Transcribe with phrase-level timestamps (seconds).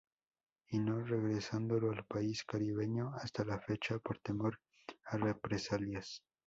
[0.69, 4.59] Y no regresando al país caribeño hasta la fecha por temor
[5.05, 6.23] a represalias.